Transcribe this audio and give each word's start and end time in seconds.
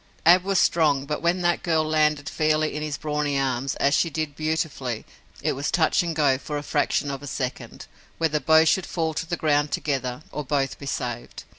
Ab 0.25 0.43
was 0.43 0.57
strong, 0.57 1.05
but 1.05 1.21
when 1.21 1.41
that 1.41 1.61
girl 1.61 1.83
landed 1.83 2.27
fairly 2.27 2.73
in 2.75 2.81
his 2.81 2.97
brawny 2.97 3.37
arms, 3.37 3.75
as 3.75 3.93
she 3.93 4.09
did 4.09 4.35
beautifully, 4.35 5.05
it 5.43 5.51
was 5.53 5.69
touch 5.69 6.01
and 6.01 6.15
go, 6.15 6.39
for 6.39 6.57
a 6.57 6.63
fraction 6.63 7.11
of 7.11 7.21
a 7.21 7.27
second, 7.27 7.85
whether 8.17 8.39
both 8.39 8.67
should 8.69 8.87
fall 8.87 9.13
to 9.13 9.27
the 9.27 9.37
ground 9.37 9.69
together 9.71 10.23
or 10.31 10.43
both 10.43 10.79
be 10.79 10.87
saved. 10.87 11.43